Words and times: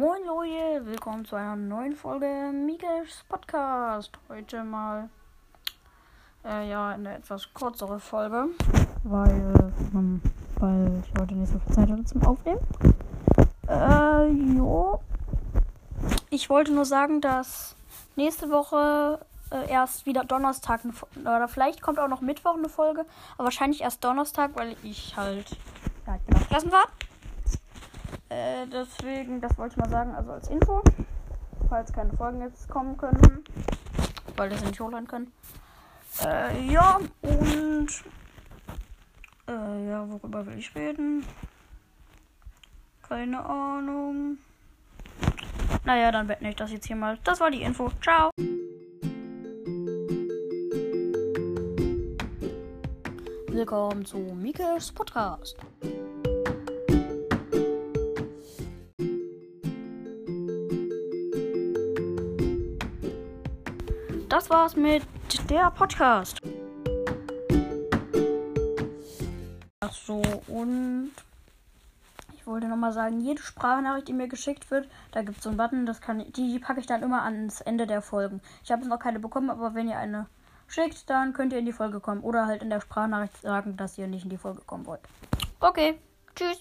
Moin 0.00 0.24
Leute, 0.24 0.86
willkommen 0.86 1.26
zu 1.26 1.36
einer 1.36 1.56
neuen 1.56 1.94
Folge 1.94 2.50
Mikels 2.54 3.22
Podcast. 3.28 4.10
Heute 4.30 4.64
mal 4.64 5.10
äh, 6.42 6.70
ja 6.70 6.88
eine 6.88 7.16
etwas 7.16 7.52
kürzere 7.52 8.00
Folge, 8.00 8.46
weil, 9.04 9.72
ähm, 9.92 10.22
weil 10.58 11.02
ich 11.04 11.20
heute 11.20 11.34
nicht 11.34 11.52
so 11.52 11.58
viel 11.58 11.74
Zeit 11.74 11.90
hatte 11.90 12.04
zum 12.06 12.22
Aufnehmen. 12.22 12.60
Äh, 13.68 14.28
jo. 14.56 15.00
Ich 16.30 16.48
wollte 16.48 16.72
nur 16.72 16.86
sagen, 16.86 17.20
dass 17.20 17.76
nächste 18.16 18.50
Woche 18.50 19.20
äh, 19.50 19.70
erst 19.70 20.06
wieder 20.06 20.24
Donnerstag 20.24 20.80
oder 21.20 21.46
vielleicht 21.46 21.82
kommt 21.82 21.98
auch 21.98 22.08
noch 22.08 22.22
Mittwoch 22.22 22.54
eine 22.56 22.70
Folge, 22.70 23.04
aber 23.34 23.44
wahrscheinlich 23.44 23.82
erst 23.82 24.02
Donnerstag, 24.02 24.52
weil 24.54 24.76
ich 24.82 25.14
halt 25.18 25.58
ja, 26.06 26.16
ich 26.16 26.22
bin 26.22 26.36
auf 26.36 26.48
Klassenfahrt. 26.48 26.88
Äh, 28.30 28.66
deswegen, 28.68 29.40
das 29.40 29.58
wollte 29.58 29.72
ich 29.72 29.76
mal 29.76 29.90
sagen, 29.90 30.14
also 30.14 30.30
als 30.30 30.48
Info. 30.48 30.82
Falls 31.68 31.92
keine 31.92 32.12
Folgen 32.12 32.40
jetzt 32.40 32.68
kommen 32.68 32.96
können. 32.96 33.44
Weil 34.36 34.56
sie 34.56 34.64
nicht 34.64 34.80
hochladen 34.80 35.08
können. 35.08 35.32
Äh, 36.24 36.72
ja, 36.72 36.98
und. 37.22 37.88
Äh, 39.48 39.88
ja, 39.88 40.08
worüber 40.08 40.46
will 40.46 40.58
ich 40.58 40.74
reden? 40.74 41.24
Keine 43.02 43.44
Ahnung. 43.44 44.38
Naja, 45.84 46.12
dann 46.12 46.28
beende 46.28 46.50
ich 46.50 46.56
das 46.56 46.70
jetzt 46.70 46.86
hier 46.86 46.96
mal. 46.96 47.18
Das 47.24 47.40
war 47.40 47.50
die 47.50 47.62
Info. 47.62 47.90
Ciao. 48.00 48.30
Willkommen 53.48 54.04
zu 54.06 54.18
Mikes 54.18 54.92
Podcast. 54.92 55.56
Das 64.30 64.48
war's 64.48 64.76
mit 64.76 65.02
der 65.50 65.72
Podcast. 65.72 66.38
Ach 69.80 69.92
so, 69.92 70.22
und 70.46 71.10
ich 72.36 72.46
wollte 72.46 72.68
nochmal 72.68 72.92
sagen, 72.92 73.20
jede 73.20 73.42
Sprachnachricht, 73.42 74.06
die 74.06 74.12
mir 74.12 74.28
geschickt 74.28 74.70
wird, 74.70 74.88
da 75.10 75.22
gibt 75.22 75.38
es 75.38 75.42
so 75.42 75.48
einen 75.48 75.58
Button, 75.58 75.84
das 75.84 76.00
kann 76.00 76.20
die, 76.20 76.52
die 76.52 76.60
packe 76.60 76.78
ich 76.78 76.86
dann 76.86 77.02
immer 77.02 77.22
ans 77.24 77.60
Ende 77.60 77.88
der 77.88 78.02
Folgen. 78.02 78.40
Ich 78.62 78.70
habe 78.70 78.82
jetzt 78.82 78.88
noch 78.88 79.00
keine 79.00 79.18
bekommen, 79.18 79.50
aber 79.50 79.74
wenn 79.74 79.88
ihr 79.88 79.98
eine 79.98 80.26
schickt, 80.68 81.10
dann 81.10 81.32
könnt 81.32 81.52
ihr 81.52 81.58
in 81.58 81.66
die 81.66 81.72
Folge 81.72 81.98
kommen. 81.98 82.20
Oder 82.20 82.46
halt 82.46 82.62
in 82.62 82.70
der 82.70 82.80
Sprachnachricht 82.80 83.36
sagen, 83.42 83.76
dass 83.76 83.98
ihr 83.98 84.06
nicht 84.06 84.22
in 84.22 84.30
die 84.30 84.38
Folge 84.38 84.62
kommen 84.64 84.86
wollt. 84.86 85.00
Okay, 85.58 85.98
tschüss. 86.36 86.60